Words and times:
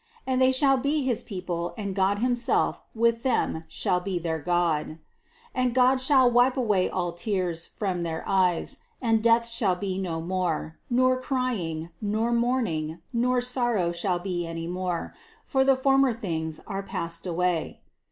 And 0.25 0.41
they 0.41 0.51
shall 0.51 0.77
be 0.77 1.03
his 1.03 1.21
people 1.21 1.75
and 1.77 1.93
God 1.93 2.17
himself 2.17 2.81
with 2.95 3.21
them 3.21 3.65
shall 3.67 3.99
be 3.99 4.17
their 4.17 4.39
God. 4.39 4.85
4. 5.53 5.61
And 5.61 5.75
God 5.75 6.01
shall 6.01 6.27
wipe 6.27 6.57
away 6.57 6.89
all 6.89 7.11
tears 7.11 7.67
from 7.67 8.01
their 8.01 8.23
eyes; 8.25 8.79
and 8.99 9.21
death 9.21 9.47
shall 9.47 9.75
be 9.75 9.99
no 9.99 10.19
more, 10.19 10.79
nor 10.89 11.21
crying, 11.21 11.91
nor 12.01 12.31
mourning, 12.33 12.97
nor 13.13 13.41
sorrow 13.41 13.91
shall 13.91 14.17
be 14.17 14.47
any 14.47 14.65
more, 14.65 15.13
for 15.43 15.63
the 15.63 15.75
former 15.75 16.13
things 16.13 16.59
are 16.65 16.81
passed 16.81 17.27
away. 17.27 17.81